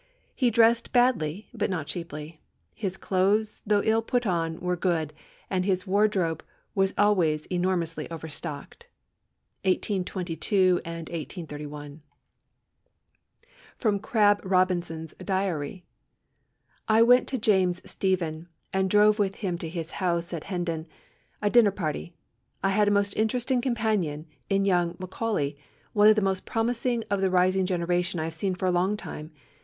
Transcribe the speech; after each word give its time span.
He 0.33 0.49
dressed 0.49 0.91
badly, 0.91 1.47
but 1.53 1.69
not 1.69 1.85
cheaply. 1.85 2.41
His 2.73 2.97
clothes, 2.97 3.61
though 3.67 3.83
ill 3.83 4.01
put 4.01 4.25
on, 4.25 4.59
were 4.59 4.75
good, 4.75 5.13
and 5.47 5.63
his 5.63 5.85
wardrobe 5.85 6.43
was 6.73 6.95
always 6.97 7.45
enormously 7.51 8.09
overstocked." 8.09 8.87
1822 9.63 10.81
and 10.83 11.07
1831. 11.09 12.01
[Sidenote: 13.79 14.01
Crabb 14.01 14.41
Robinson's 14.43 15.13
Diary.] 15.23 15.85
"I 16.87 17.03
went 17.03 17.27
to 17.27 17.37
James 17.37 17.79
Stephen, 17.85 18.47
and 18.73 18.89
drove 18.89 19.19
with 19.19 19.35
him 19.35 19.55
to 19.59 19.69
his 19.69 19.91
house 19.91 20.33
at 20.33 20.45
Hendon. 20.45 20.87
A 21.43 21.51
dinner 21.51 21.69
party. 21.69 22.15
I 22.63 22.69
had 22.69 22.87
a 22.87 22.89
most 22.89 23.15
interesting 23.15 23.61
companion 23.61 24.25
in 24.49 24.65
young 24.65 24.95
Macaulay, 24.97 25.59
one 25.93 26.07
of 26.09 26.15
the 26.15 26.23
most 26.23 26.47
promising 26.47 27.03
of 27.11 27.21
the 27.21 27.29
rising 27.29 27.67
generation 27.67 28.19
I 28.19 28.23
have 28.23 28.33
seen 28.33 28.55
for 28.55 28.65
a 28.65 28.71
long 28.71 28.97
time. 28.97 29.31